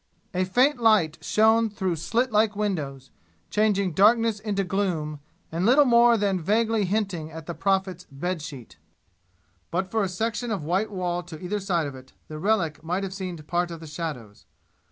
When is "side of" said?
11.59-11.93